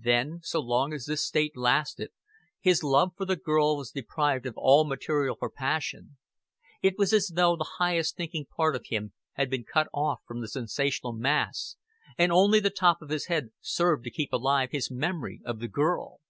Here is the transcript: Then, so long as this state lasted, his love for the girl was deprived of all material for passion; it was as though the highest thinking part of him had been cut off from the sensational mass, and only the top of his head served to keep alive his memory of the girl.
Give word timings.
Then, 0.00 0.40
so 0.42 0.58
long 0.60 0.94
as 0.94 1.04
this 1.04 1.20
state 1.22 1.54
lasted, 1.54 2.08
his 2.62 2.82
love 2.82 3.12
for 3.14 3.26
the 3.26 3.36
girl 3.36 3.76
was 3.76 3.90
deprived 3.90 4.46
of 4.46 4.54
all 4.56 4.86
material 4.86 5.36
for 5.38 5.50
passion; 5.50 6.16
it 6.80 6.96
was 6.96 7.12
as 7.12 7.32
though 7.34 7.56
the 7.56 7.72
highest 7.76 8.16
thinking 8.16 8.46
part 8.46 8.74
of 8.74 8.86
him 8.86 9.12
had 9.34 9.50
been 9.50 9.64
cut 9.64 9.88
off 9.92 10.22
from 10.26 10.40
the 10.40 10.48
sensational 10.48 11.12
mass, 11.12 11.76
and 12.16 12.32
only 12.32 12.58
the 12.58 12.70
top 12.70 13.02
of 13.02 13.10
his 13.10 13.26
head 13.26 13.50
served 13.60 14.04
to 14.04 14.10
keep 14.10 14.32
alive 14.32 14.70
his 14.72 14.90
memory 14.90 15.42
of 15.44 15.58
the 15.60 15.68
girl. 15.68 16.20